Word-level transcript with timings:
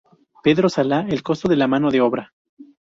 Pedro 0.41 0.67
Sala" 0.67 1.05
el 1.09 1.21
costo 1.21 1.47
de 1.47 1.57
la 1.57 1.67
mano 1.67 1.91
de 1.91 2.01
obra. 2.01 2.33